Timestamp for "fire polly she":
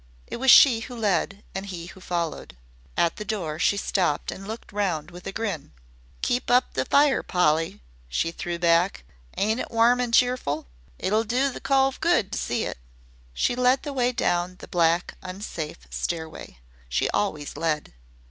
6.85-8.31